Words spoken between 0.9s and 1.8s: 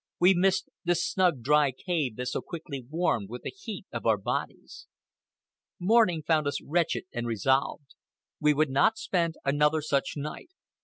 snug, dry